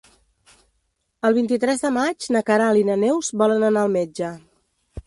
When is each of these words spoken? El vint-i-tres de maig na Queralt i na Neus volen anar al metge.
El 1.29 1.35
vint-i-tres 1.35 1.85
de 1.85 1.91
maig 1.99 2.27
na 2.37 2.43
Queralt 2.49 2.83
i 2.83 2.87
na 2.89 2.97
Neus 3.07 3.31
volen 3.45 3.71
anar 3.71 3.87
al 3.89 3.97
metge. 4.01 4.35